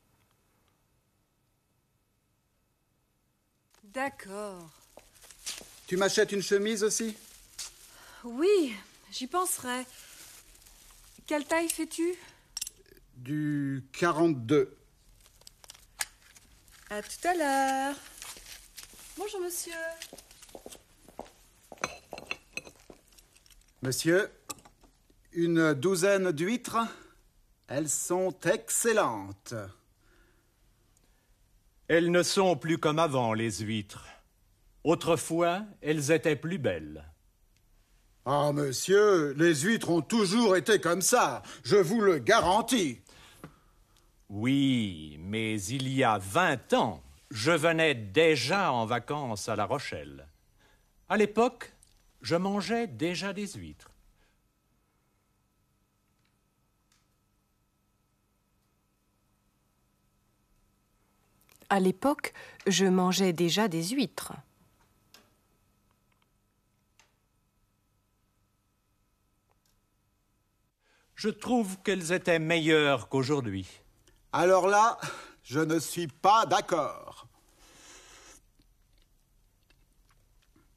D'accord. 3.85 4.80
Tu 5.91 5.97
m'achètes 5.97 6.31
une 6.31 6.41
chemise 6.41 6.85
aussi? 6.85 7.17
Oui, 8.23 8.77
j'y 9.11 9.27
penserai. 9.27 9.85
Quelle 11.27 11.45
taille 11.45 11.69
fais-tu? 11.69 12.15
Du 13.17 13.83
42. 13.99 14.77
À 16.91 17.03
tout 17.03 17.27
à 17.27 17.35
l'heure. 17.35 17.97
Bonjour, 19.19 19.41
monsieur. 19.41 19.73
Monsieur, 23.83 24.31
une 25.33 25.75
douzaine 25.75 26.31
d'huîtres 26.31 26.87
Elles 27.67 27.91
sont 27.91 28.39
excellentes. 28.45 29.55
Elles 31.89 32.13
ne 32.13 32.23
sont 32.23 32.57
plus 32.57 32.79
comme 32.79 33.01
avant, 33.01 33.33
les 33.33 33.51
huîtres. 33.59 34.05
Autrefois, 34.85 35.65
elles 35.83 36.11
étaient 36.11 36.37
plus 36.37 36.59
belles. 36.59 37.05
Ah, 38.25 38.53
monsieur, 38.53 39.33
les 39.33 39.55
huîtres 39.55 39.91
ont 39.91 40.03
toujours 40.03 40.57
été 40.57 40.81
comme 40.81 41.03
ça, 41.03 41.43
je 41.65 41.77
vous 41.77 42.01
le 42.01 42.19
garantis. 42.19 43.01
Oui, 44.29 45.17
mais 45.21 45.61
il 45.63 45.89
y 45.89 46.05
a 46.05 46.19
vingt 46.19 46.73
ans, 46.73 47.03
je 47.31 47.51
venais 47.51 47.95
déjà 47.95 48.73
en 48.73 48.87
vacances 48.87 49.49
à 49.49 49.57
La 49.57 49.65
Rochelle. 49.65 50.29
À 51.09 51.17
l'époque, 51.17 51.73
je 52.23 52.37
mangeais 52.37 52.87
déjà 52.87 53.33
des 53.33 53.49
huîtres. 53.49 53.91
À 61.69 61.81
l'époque, 61.81 62.33
je 62.67 62.85
mangeais 62.87 63.33
déjà 63.33 63.69
des 63.69 63.83
huîtres. 63.89 64.33
Je 71.21 71.29
trouve 71.29 71.77
qu'elles 71.83 72.13
étaient 72.13 72.39
meilleures 72.39 73.11
qu'aujourd'hui. 73.11 73.69
Alors 74.33 74.67
là, 74.67 74.99
je 75.43 75.61
ne 75.61 75.79
suis 75.79 76.07
pas 76.07 76.47
d'accord. 76.47 77.27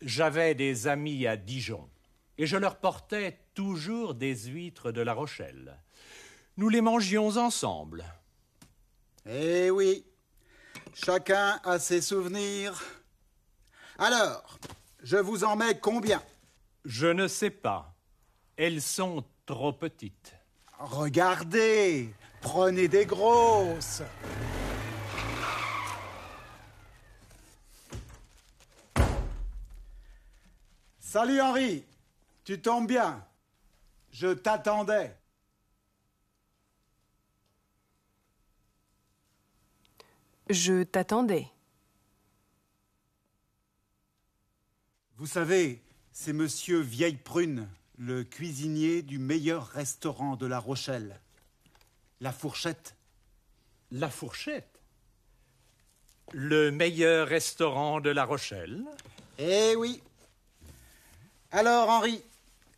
J'avais 0.02 0.54
des 0.54 0.88
amis 0.88 1.28
à 1.28 1.38
Dijon 1.38 1.90
et 2.38 2.46
je 2.46 2.58
leur 2.58 2.76
portais 2.76 3.40
toujours 3.54 4.16
des 4.16 4.36
huîtres 4.36 4.92
de 4.92 5.00
La 5.00 5.14
Rochelle. 5.14 5.80
Nous 6.58 6.68
les 6.68 6.82
mangions 6.82 7.38
ensemble. 7.38 8.04
Eh 9.26 9.72
oui, 9.72 10.06
chacun 10.94 11.62
a 11.64 11.80
ses 11.80 12.02
souvenirs. 12.02 12.84
Alors, 13.98 14.60
je 15.04 15.16
vous 15.16 15.46
en 15.46 15.56
mets 15.56 15.80
combien? 15.80 16.22
Je 16.84 17.08
ne 17.08 17.30
sais 17.30 17.50
pas. 17.50 17.96
Elles 18.58 18.82
sont 18.82 19.24
trop 19.46 19.74
petites. 19.74 20.36
Regardez, 20.80 22.14
prenez 22.42 22.88
des 22.88 23.06
grosses. 23.06 24.02
Salut 31.00 31.42
Henri, 31.42 31.86
tu 32.44 32.60
tombes 32.60 32.88
bien. 32.88 33.24
Je 34.12 34.30
t'attendais. 34.30 35.16
Je 40.50 40.84
t'attendais. 40.84 41.48
Vous 45.16 45.28
savez, 45.28 45.82
c'est 46.12 46.34
monsieur 46.34 46.80
Vieille 46.80 47.16
Prune, 47.18 47.70
le 47.98 48.24
cuisinier 48.24 49.02
du 49.02 49.20
meilleur 49.20 49.68
restaurant 49.68 50.36
de 50.36 50.46
La 50.46 50.60
Rochelle. 50.60 51.20
La 52.22 52.32
fourchette. 52.32 52.96
La 53.92 54.10
fourchette 54.10 54.80
Le 56.32 56.72
meilleur 56.72 57.28
restaurant 57.28 58.02
de 58.02 58.10
La 58.10 58.26
Rochelle 58.26 58.84
Eh 59.38 59.76
oui. 59.76 60.02
Alors 61.52 61.90
Henri, 61.90 62.24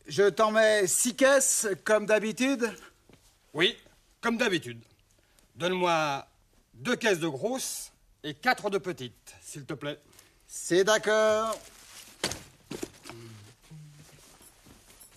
je 0.07 0.23
t'en 0.23 0.51
mets 0.51 0.87
six 0.87 1.15
caisses 1.15 1.67
comme 1.85 2.05
d'habitude 2.05 2.69
Oui, 3.53 3.77
comme 4.19 4.37
d'habitude. 4.37 4.81
Donne-moi 5.55 6.27
deux 6.73 6.97
caisses 6.97 7.19
de 7.19 7.29
grosses 7.29 7.93
et 8.23 8.33
quatre 8.33 8.69
de 8.69 8.77
petites, 8.77 9.35
s'il 9.41 9.65
te 9.65 9.73
plaît. 9.73 9.99
C'est 10.47 10.83
d'accord. 10.83 11.57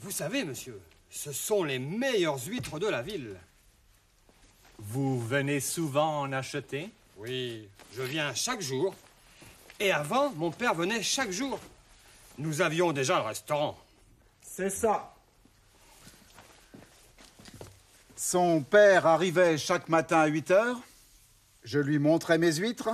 Vous 0.08 0.14
savez, 0.14 0.42
monsieur, 0.42 0.80
ce 1.10 1.32
sont 1.32 1.64
les 1.64 1.78
meilleures 1.78 2.42
huîtres 2.46 2.78
de 2.78 2.86
la 2.86 3.02
ville. 3.02 3.36
Vous 4.78 5.20
venez 5.20 5.60
souvent 5.60 6.20
en 6.20 6.32
acheter? 6.32 6.88
Oui, 7.18 7.68
je 7.94 8.00
viens 8.00 8.32
chaque 8.32 8.62
jour. 8.62 8.94
Et 9.78 9.92
avant, 9.92 10.30
mon 10.30 10.50
père 10.50 10.72
venait 10.72 11.02
chaque 11.02 11.30
jour. 11.30 11.60
Nous 12.38 12.62
avions 12.62 12.92
déjà 12.92 13.18
le 13.18 13.26
restaurant. 13.26 13.78
C'est 14.40 14.70
ça. 14.70 15.14
Son 18.16 18.62
père 18.62 19.04
arrivait 19.04 19.58
chaque 19.58 19.90
matin 19.90 20.20
à 20.20 20.26
8 20.26 20.50
heures. 20.52 20.80
Je 21.64 21.80
lui 21.80 21.98
montrais 21.98 22.38
mes 22.38 22.54
huîtres. 22.54 22.88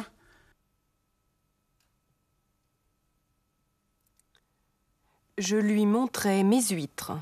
Je 5.39 5.57
lui 5.57 5.85
montrais 5.85 6.43
mes 6.45 6.63
huîtres. 6.63 7.13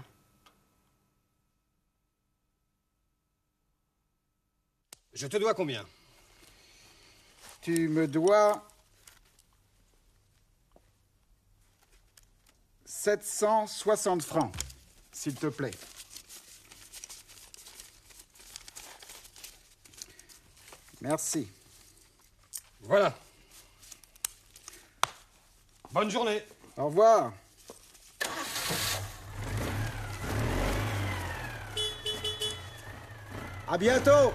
Je 5.14 5.27
te 5.27 5.37
dois 5.37 5.55
combien? 5.55 5.87
Tu 7.62 7.88
me 7.88 8.07
dois 8.07 8.66
760 12.85 14.22
francs, 14.22 14.55
s'il 15.11 15.35
te 15.35 15.46
plaît. 15.46 15.72
Merci. 21.01 21.48
Voilà. 22.83 23.16
Bonne 25.90 26.11
journée. 26.11 26.42
Au 26.77 26.87
revoir. 26.87 27.33
À 33.73 33.79
bientôt. 33.79 34.35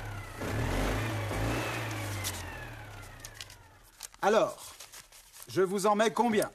Alors, 4.20 4.58
je 5.48 5.62
vous 5.62 5.86
en 5.86 5.94
mets 5.94 6.12
combien? 6.12 6.52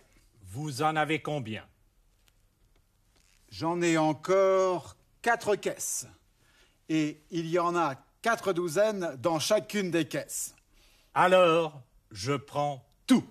Vous 0.50 0.82
en 0.82 0.96
avez 0.96 1.22
combien? 1.22 1.64
J'en 3.52 3.80
ai 3.82 3.96
encore 3.98 4.96
quatre 5.22 5.54
caisses. 5.54 6.08
Et 6.88 7.22
il 7.30 7.46
y 7.46 7.60
en 7.60 7.76
a 7.76 7.94
quatre 8.20 8.52
douzaines 8.52 9.14
dans 9.14 9.38
chacune 9.38 9.92
des 9.92 10.08
caisses. 10.08 10.52
Alors, 11.14 11.80
je 12.10 12.32
prends 12.32 12.84
tout. 13.06 13.24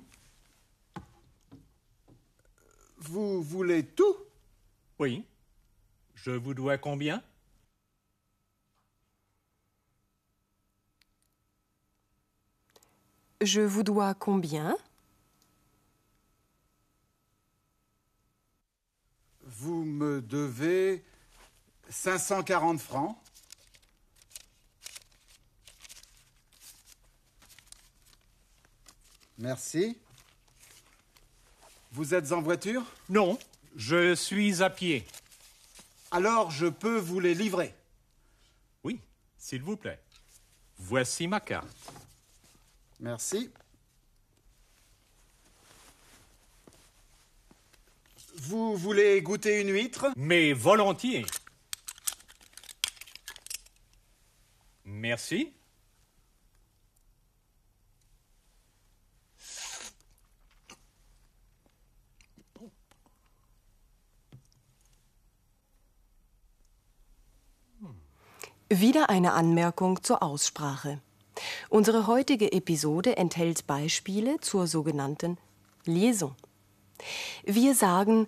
Vous 2.99 3.43
voulez 3.43 3.85
tout? 3.85 4.15
Oui. 4.97 5.25
Je 6.15 6.31
vous 6.31 6.53
dois 6.53 6.77
combien? 6.77 7.21
Je 13.41 13.61
vous 13.61 13.81
dois 13.81 14.13
combien? 14.13 14.77
Vous 19.41 19.83
me 19.83 20.21
devez 20.21 21.03
540 21.89 22.79
francs. 22.79 23.17
Merci. 29.39 29.97
Vous 31.91 32.13
êtes 32.13 32.31
en 32.31 32.43
voiture? 32.43 32.85
Non, 33.09 33.39
je 33.75 34.13
suis 34.13 34.61
à 34.61 34.69
pied. 34.69 35.03
Alors 36.11 36.51
je 36.51 36.67
peux 36.67 36.99
vous 36.99 37.19
les 37.19 37.33
livrer. 37.33 37.73
Oui, 38.83 38.99
s'il 39.39 39.63
vous 39.63 39.77
plaît. 39.77 39.99
Voici 40.77 41.27
ma 41.27 41.39
carte. 41.39 41.67
Merci. 43.01 43.51
Vous 48.35 48.77
voulez 48.77 49.21
goûter 49.23 49.59
une 49.61 49.69
huître? 49.69 50.05
Mais 50.15 50.53
volontiers. 50.53 51.25
Merci. 54.85 55.51
Wieder 68.69 69.09
eine 69.09 69.33
Anmerkung 69.33 70.01
zur 70.01 70.21
Aussprache. 70.21 71.01
Unsere 71.69 72.07
heutige 72.07 72.51
Episode 72.51 73.17
enthält 73.17 73.67
Beispiele 73.67 74.39
zur 74.39 74.67
sogenannten 74.67 75.37
Liaison. 75.85 76.35
Wir 77.43 77.75
sagen 77.75 78.27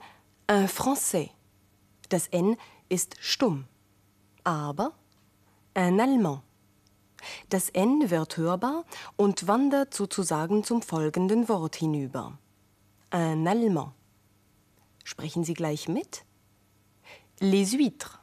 un 0.49 0.67
français. 0.67 1.29
Das 2.09 2.27
N 2.27 2.57
ist 2.89 3.15
stumm. 3.19 3.65
Aber 4.43 4.93
un 5.75 5.99
allemand. 5.99 6.41
Das 7.49 7.69
N 7.69 8.09
wird 8.09 8.37
hörbar 8.37 8.85
und 9.15 9.47
wandert 9.47 9.93
sozusagen 9.93 10.63
zum 10.63 10.81
folgenden 10.81 11.47
Wort 11.47 11.75
hinüber. 11.75 12.37
Un 13.13 13.47
allemand. 13.47 13.93
Sprechen 15.03 15.43
Sie 15.43 15.53
gleich 15.53 15.87
mit? 15.87 16.25
Les 17.39 17.73
huîtres. 17.73 18.19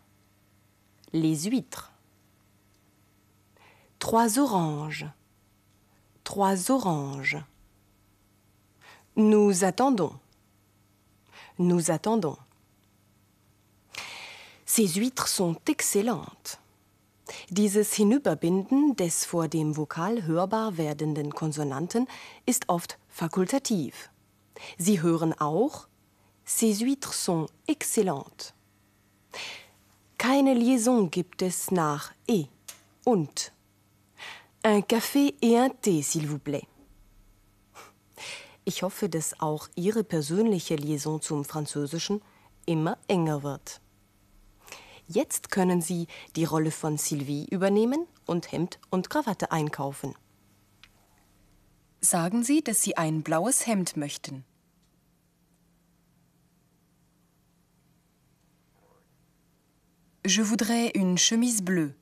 Les 1.12 1.44
huîtres. 1.46 1.89
Trois 4.00 4.38
oranges. 4.38 5.06
Trois 6.24 6.70
oranges. 6.70 7.36
Nous 9.14 9.62
attendons. 9.62 10.18
Nous 11.58 11.90
attendons. 11.90 12.38
Ces 14.64 14.88
huîtres 14.94 15.28
sont 15.28 15.56
excellentes. 15.68 16.58
Dieses 17.50 17.92
Hinüberbinden 17.94 18.96
des 18.96 19.26
vor 19.26 19.48
dem 19.48 19.76
Vokal 19.76 20.22
hörbar 20.26 20.78
werdenden 20.78 21.30
Konsonanten 21.34 22.08
ist 22.46 22.68
oft 22.68 22.98
fakultativ. 23.10 24.10
Sie 24.78 25.02
hören 25.02 25.34
auch, 25.38 25.88
ces 26.46 26.80
huîtres 26.80 27.12
sont 27.12 27.48
excellentes. 27.68 28.54
Keine 30.16 30.54
Liaison 30.54 31.10
gibt 31.10 31.42
es 31.42 31.70
nach 31.70 32.12
e 32.26 32.46
und. 33.04 33.52
Un 34.62 34.82
café 34.82 35.34
et 35.40 35.56
un 35.56 35.70
thé, 35.70 36.02
s'il 36.02 36.26
vous 36.26 36.38
plaît. 36.38 36.66
Ich 38.66 38.82
hoffe, 38.82 39.08
dass 39.08 39.40
auch 39.40 39.68
Ihre 39.74 40.04
persönliche 40.04 40.76
Liaison 40.76 41.20
zum 41.22 41.46
Französischen 41.46 42.20
immer 42.66 42.98
enger 43.08 43.42
wird. 43.42 43.80
Jetzt 45.06 45.50
können 45.50 45.80
Sie 45.80 46.06
die 46.36 46.44
Rolle 46.44 46.70
von 46.70 46.98
Sylvie 46.98 47.46
übernehmen 47.50 48.06
und 48.26 48.52
Hemd 48.52 48.78
und 48.90 49.08
Krawatte 49.08 49.50
einkaufen. 49.50 50.14
Sagen 52.02 52.44
Sie, 52.44 52.62
dass 52.62 52.82
Sie 52.82 52.98
ein 52.98 53.22
blaues 53.22 53.66
Hemd 53.66 53.96
möchten. 53.96 54.44
Je 60.26 60.42
voudrais 60.42 60.92
une 60.94 61.16
chemise 61.16 61.62
bleue. 61.62 61.94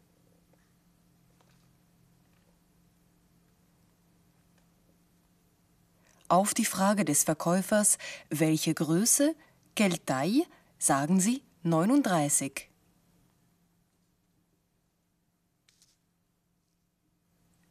Auf 6.29 6.53
die 6.53 6.67
Frage 6.67 7.07
des 7.07 7.25
Verkäufers, 7.25 7.97
welche 8.29 8.75
Größe, 8.75 9.35
taille, 9.75 10.45
sagen 10.79 11.21
Sie 11.21 11.43
39. 11.63 12.69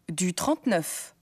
Du 0.07 0.31
39. 0.31 1.13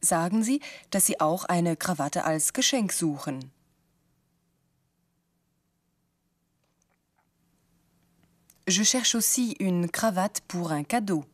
Sagen 0.00 0.44
Sie, 0.44 0.60
dass 0.90 1.06
Sie 1.06 1.20
auch 1.20 1.46
eine 1.46 1.76
Krawatte 1.76 2.24
als 2.24 2.52
Geschenk 2.52 2.92
suchen. 2.92 3.50
Je 8.68 8.84
cherche 8.84 9.16
aussi 9.16 9.52
une 9.58 9.88
cravate 9.88 10.42
pour 10.48 10.70
un 10.70 10.86
cadeau. 10.86 11.24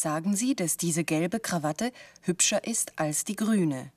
Sagen 0.00 0.34
Sie, 0.34 0.56
dass 0.56 0.78
diese 0.78 1.04
gelbe 1.04 1.40
Krawatte 1.40 1.92
hübscher 2.22 2.66
ist 2.66 2.98
als 2.98 3.24
die 3.24 3.36
grüne. 3.36 3.92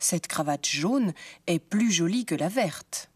Cette 0.00 0.26
cravate 0.26 0.68
jaune 0.68 1.14
est 1.46 1.60
plus 1.70 1.98
jolie 1.98 2.24
que 2.26 2.34
la 2.34 2.50
verte. 2.50 3.06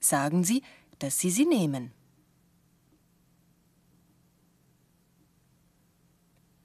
Sagen 0.00 0.42
Sie, 0.42 0.62
dass 1.00 1.18
Sie 1.18 1.30
sie 1.30 1.44
nehmen. 1.44 1.92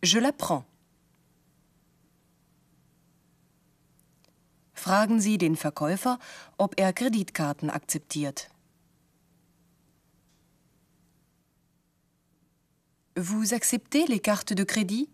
Je 0.02 0.20
la 0.20 0.32
prends. 0.32 0.64
Fragen 4.84 5.22
Sie 5.22 5.38
den 5.38 5.56
Verkäufer, 5.56 6.20
ob 6.58 6.78
er 6.78 6.92
Kreditkarten 6.92 7.70
akzeptiert. 7.70 8.50
Vous 13.16 13.54
acceptez 13.54 14.08
les 14.10 14.20
cartes 14.22 14.58
de 14.58 14.66
crédit 14.66 15.08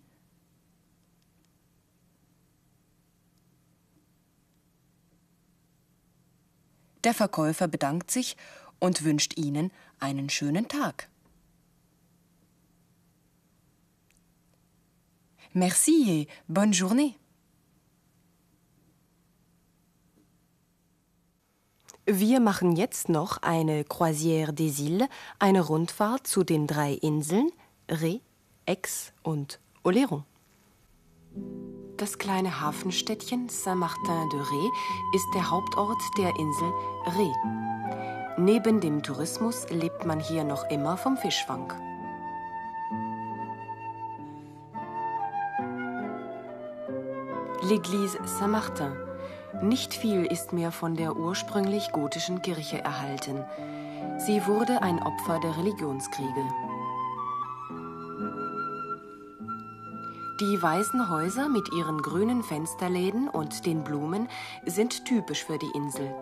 Der 7.03 7.13
Verkäufer 7.13 7.67
bedankt 7.67 8.10
sich 8.10 8.38
und 8.79 9.03
wünscht 9.03 9.38
Ihnen 9.38 9.71
einen 9.99 10.32
schönen 10.32 10.67
Tag. 10.67 11.10
Merci 15.53 16.21
et 16.21 16.27
bonne 16.47 16.71
journée. 16.73 17.18
Wir 22.12 22.39
machen 22.39 22.76
jetzt 22.76 23.08
noch 23.08 23.38
eine 23.43 23.84
Croisière 23.84 24.52
des 24.52 24.80
Îles, 24.80 25.08
eine 25.38 25.62
Rundfahrt 25.62 26.26
zu 26.26 26.43
den 26.43 26.65
drei 26.65 26.93
Inseln 26.93 27.52
Ré, 27.88 28.22
Aix 28.65 29.13
und 29.22 29.60
Oléron. 29.84 30.24
Das 31.98 32.17
kleine 32.17 32.62
Hafenstädtchen 32.62 33.48
Saint-Martin 33.48 34.28
de 34.32 34.39
Ré 34.39 34.69
ist 35.15 35.28
der 35.36 35.52
Hauptort 35.52 36.02
der 36.17 36.36
Insel 36.39 36.72
Ré. 37.06 37.32
Neben 38.39 38.82
dem 38.82 39.04
Tourismus 39.04 39.69
lebt 39.69 40.04
man 40.04 40.19
hier 40.19 40.43
noch 40.43 40.67
immer 40.72 40.98
vom 40.98 41.15
Fischfang. 41.15 41.72
L'église 47.62 48.17
Saint-Martin. 48.26 49.09
Nicht 49.62 49.93
viel 49.93 50.25
ist 50.25 50.53
mehr 50.53 50.71
von 50.71 50.95
der 50.95 51.15
ursprünglich 51.15 51.91
gotischen 51.91 52.41
Kirche 52.41 52.79
erhalten. 52.83 53.43
Sie 54.17 54.45
wurde 54.47 54.81
ein 54.81 55.01
Opfer 55.01 55.39
der 55.39 55.57
Religionskriege. 55.57 56.43
Die 60.39 60.62
weißen 60.62 61.09
Häuser 61.09 61.49
mit 61.49 61.67
ihren 61.73 62.01
grünen 62.01 62.43
Fensterläden 62.43 63.27
und 63.27 63.65
den 63.65 63.83
Blumen 63.83 64.29
sind 64.65 65.03
typisch 65.03 65.43
für 65.43 65.57
die 65.57 65.71
Insel. 65.75 66.13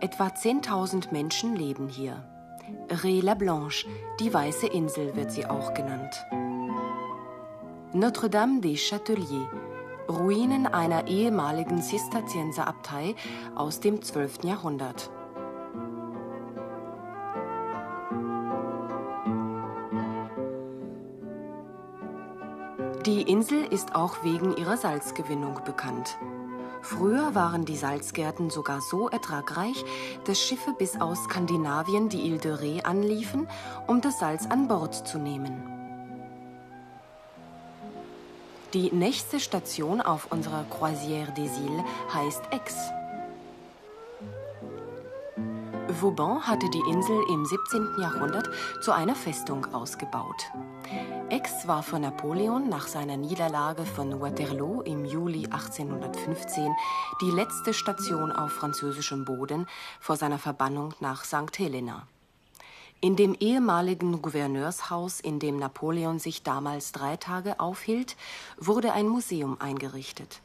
Etwa 0.00 0.28
10.000 0.28 1.12
Menschen 1.12 1.54
leben 1.54 1.88
hier. 1.88 2.24
Ré 2.88 3.22
la 3.22 3.34
Blanche, 3.34 3.86
die 4.20 4.32
weiße 4.32 4.68
Insel 4.68 5.14
wird 5.16 5.32
sie 5.32 5.44
auch 5.44 5.74
genannt. 5.74 6.24
Notre-Dame 7.92 8.60
des 8.60 8.80
Châteliers, 8.80 9.48
Ruinen 10.08 10.66
einer 10.66 11.06
ehemaligen 11.06 11.82
Zisterzienserabtei 11.82 13.14
aus 13.54 13.80
dem 13.80 14.02
12. 14.02 14.44
Jahrhundert. 14.44 15.10
Die 23.04 23.22
Insel 23.22 23.64
ist 23.64 23.94
auch 23.94 24.24
wegen 24.24 24.56
ihrer 24.56 24.76
Salzgewinnung 24.76 25.60
bekannt. 25.64 26.18
Früher 26.80 27.34
waren 27.34 27.64
die 27.64 27.76
Salzgärten 27.76 28.50
sogar 28.50 28.80
so 28.80 29.08
ertragreich, 29.08 29.84
dass 30.24 30.40
Schiffe 30.40 30.74
bis 30.78 31.00
aus 31.00 31.24
Skandinavien 31.24 32.08
die 32.08 32.26
Ile 32.26 32.38
de 32.38 32.52
Ré 32.52 32.84
anliefen, 32.84 33.48
um 33.86 34.00
das 34.00 34.18
Salz 34.18 34.46
an 34.46 34.68
Bord 34.68 34.94
zu 34.94 35.18
nehmen. 35.18 35.77
Die 38.74 38.92
nächste 38.92 39.40
Station 39.40 40.02
auf 40.02 40.30
unserer 40.30 40.66
Croisière 40.70 41.32
des 41.32 41.56
Îles 41.56 41.82
heißt 42.12 42.42
Aix. 42.52 42.74
Vauban 45.88 46.46
hatte 46.46 46.68
die 46.68 46.90
Insel 46.90 47.18
im 47.30 47.46
17. 47.46 47.96
Jahrhundert 47.98 48.50
zu 48.82 48.92
einer 48.92 49.14
Festung 49.14 49.72
ausgebaut. 49.72 50.50
Aix 51.30 51.66
war 51.66 51.82
für 51.82 51.98
Napoleon 51.98 52.68
nach 52.68 52.88
seiner 52.88 53.16
Niederlage 53.16 53.86
von 53.86 54.20
Waterloo 54.20 54.82
im 54.82 55.06
Juli 55.06 55.46
1815 55.46 56.70
die 57.22 57.30
letzte 57.30 57.72
Station 57.72 58.32
auf 58.32 58.52
französischem 58.52 59.24
Boden 59.24 59.66
vor 59.98 60.16
seiner 60.16 60.38
Verbannung 60.38 60.92
nach 61.00 61.24
St. 61.24 61.58
Helena. 61.58 62.06
In 63.00 63.14
dem 63.14 63.34
ehemaligen 63.38 64.20
Gouverneurshaus, 64.22 65.20
in 65.20 65.38
dem 65.38 65.56
Napoleon 65.56 66.18
sich 66.18 66.42
damals 66.42 66.90
drei 66.90 67.16
Tage 67.16 67.60
aufhielt, 67.60 68.16
wurde 68.56 68.92
ein 68.92 69.08
Museum 69.08 69.60
eingerichtet. 69.60 70.40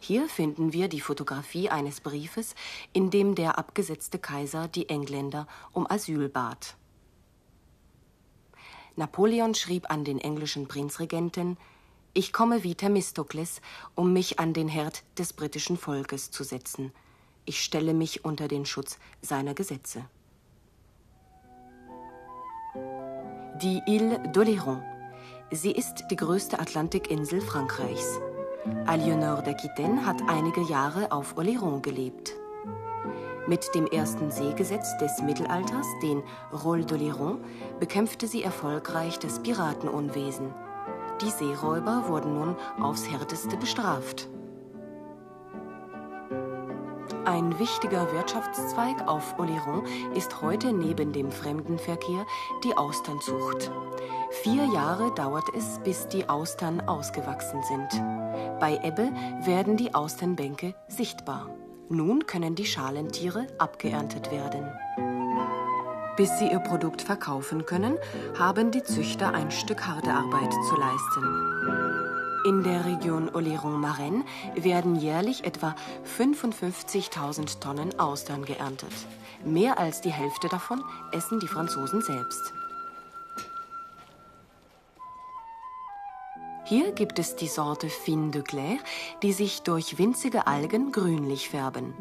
Hier 0.00 0.28
finden 0.28 0.72
wir 0.72 0.88
die 0.88 1.00
Fotografie 1.00 1.70
eines 1.70 2.00
Briefes, 2.00 2.56
in 2.92 3.10
dem 3.10 3.36
der 3.36 3.58
abgesetzte 3.58 4.18
Kaiser 4.18 4.66
die 4.66 4.88
Engländer 4.88 5.46
um 5.72 5.88
Asyl 5.88 6.28
bat. 6.28 6.74
Napoleon 8.96 9.54
schrieb 9.54 9.88
an 9.88 10.04
den 10.04 10.18
englischen 10.18 10.66
Prinzregenten 10.66 11.56
Ich 12.12 12.32
komme 12.32 12.64
wie 12.64 12.74
Themistokles, 12.74 13.60
um 13.94 14.12
mich 14.12 14.40
an 14.40 14.52
den 14.52 14.66
Herd 14.66 15.04
des 15.16 15.32
britischen 15.32 15.76
Volkes 15.76 16.32
zu 16.32 16.42
setzen. 16.42 16.92
Ich 17.44 17.62
stelle 17.62 17.94
mich 17.94 18.24
unter 18.24 18.48
den 18.48 18.66
Schutz 18.66 18.98
seiner 19.22 19.54
Gesetze. 19.54 20.04
Die 23.62 23.80
Ile 23.86 24.18
d'Oléron. 24.32 24.82
Sie 25.52 25.70
ist 25.70 26.06
die 26.10 26.16
größte 26.16 26.58
Atlantikinsel 26.58 27.40
Frankreichs. 27.40 28.18
Aliénor 28.84 29.42
d'Aquitaine 29.42 30.04
hat 30.04 30.20
einige 30.26 30.62
Jahre 30.62 31.12
auf 31.12 31.36
Oléron 31.36 31.80
gelebt. 31.80 32.32
Mit 33.46 33.72
dem 33.76 33.86
ersten 33.86 34.32
Seegesetz 34.32 34.98
des 34.98 35.22
Mittelalters, 35.22 35.86
den 36.02 36.24
Rôle 36.52 36.84
d'Oléron, 36.84 37.36
bekämpfte 37.78 38.26
sie 38.26 38.42
erfolgreich 38.42 39.20
das 39.20 39.40
Piratenunwesen. 39.40 40.52
Die 41.20 41.30
Seeräuber 41.30 42.08
wurden 42.08 42.34
nun 42.34 42.56
aufs 42.80 43.08
härteste 43.08 43.56
bestraft. 43.56 44.28
Ein 47.26 47.58
wichtiger 47.58 48.12
Wirtschaftszweig 48.12 49.08
auf 49.08 49.38
Oléron 49.38 49.86
ist 50.14 50.42
heute 50.42 50.74
neben 50.74 51.12
dem 51.12 51.32
Fremdenverkehr 51.32 52.26
die 52.62 52.76
Austernzucht. 52.76 53.70
Vier 54.42 54.66
Jahre 54.66 55.14
dauert 55.14 55.48
es, 55.56 55.80
bis 55.84 56.06
die 56.08 56.28
Austern 56.28 56.82
ausgewachsen 56.82 57.62
sind. 57.62 57.88
Bei 58.60 58.78
Ebbe 58.82 59.10
werden 59.42 59.78
die 59.78 59.94
Austernbänke 59.94 60.74
sichtbar. 60.88 61.48
Nun 61.88 62.26
können 62.26 62.56
die 62.56 62.66
Schalentiere 62.66 63.46
abgeerntet 63.58 64.30
werden. 64.30 64.70
Bis 66.16 66.38
sie 66.38 66.48
ihr 66.50 66.60
Produkt 66.60 67.00
verkaufen 67.00 67.64
können, 67.64 67.96
haben 68.38 68.70
die 68.70 68.82
Züchter 68.82 69.32
ein 69.32 69.50
Stück 69.50 69.86
harte 69.86 70.12
Arbeit 70.12 70.52
zu 70.52 70.76
leisten. 70.76 71.53
In 72.44 72.62
der 72.62 72.84
Region 72.84 73.30
Oléron-Marennes 73.30 74.26
werden 74.54 74.96
jährlich 74.96 75.44
etwa 75.44 75.74
55.000 76.18 77.58
Tonnen 77.58 77.98
Austern 77.98 78.44
geerntet. 78.44 78.92
Mehr 79.46 79.78
als 79.78 80.02
die 80.02 80.12
Hälfte 80.12 80.48
davon 80.48 80.84
essen 81.10 81.40
die 81.40 81.48
Franzosen 81.48 82.02
selbst. 82.02 82.52
Hier 86.66 86.92
gibt 86.92 87.18
es 87.18 87.34
die 87.34 87.48
Sorte 87.48 87.88
Fin 87.88 88.30
de 88.30 88.42
Clair, 88.42 88.76
die 89.22 89.32
sich 89.32 89.62
durch 89.62 89.96
winzige 89.96 90.46
Algen 90.46 90.92
grünlich 90.92 91.48
färben. 91.48 91.94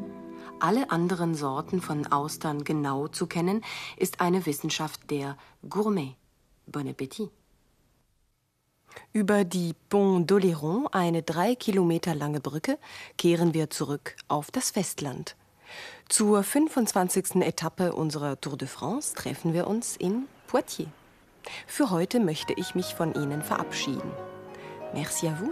Alle 0.60 0.91
anderen 0.91 1.36
Sorten 1.36 1.79
von 1.79 2.12
Austern 2.12 2.65
genau 2.65 3.08
zu 3.08 3.27
kennen, 3.27 3.63
ist 3.95 4.19
eine 4.19 4.45
Wissenschaft 4.45 5.10
der 5.10 5.38
Gourmet. 5.69 6.15
Bon 6.65 6.86
Appetit! 6.86 7.29
Über 9.12 9.43
die 9.43 9.73
Pont 9.89 10.29
d'Oléron, 10.29 10.88
eine 10.91 11.21
drei 11.21 11.56
Kilometer 11.56 12.15
lange 12.15 12.39
Brücke, 12.39 12.77
kehren 13.17 13.53
wir 13.53 13.69
zurück 13.69 14.15
auf 14.27 14.51
das 14.51 14.71
Festland. 14.71 15.36
Zur 16.10 16.43
25. 16.43 17.36
Etappe 17.41 17.93
unserer 17.93 18.39
Tour 18.39 18.58
de 18.58 18.67
France 18.67 19.15
treffen 19.15 19.53
wir 19.53 19.67
uns 19.67 19.95
in 19.97 20.27
Poitiers. 20.47 20.89
Für 21.67 21.89
heute 21.89 22.19
möchte 22.19 22.53
ich 22.53 22.75
mich 22.75 22.93
von 22.93 23.13
Ihnen 23.13 23.41
verabschieden. 23.41 24.12
Merci 24.93 25.27
à 25.27 25.34
vous, 25.34 25.51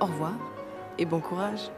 au 0.00 0.06
revoir 0.06 0.34
et 0.98 1.06
bon 1.06 1.20
courage. 1.20 1.70